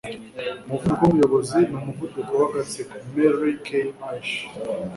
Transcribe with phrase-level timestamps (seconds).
[0.65, 4.35] umuvuduko w'umuyobozi ni umuvuduko w'agatsiko.- mary kay ash